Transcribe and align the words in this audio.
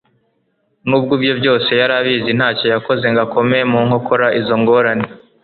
Nubwo 0.87 1.11
ibyo 1.17 1.33
byose 1.39 1.69
yari 1.79 1.93
abizi 1.99 2.31
ntacyo 2.37 2.65
yakoze 2.73 3.05
ngo 3.11 3.21
akome 3.25 3.57
mu 3.71 3.79
nkokora 3.87 4.27
izo 4.39 4.55
ngorane.' 4.61 5.07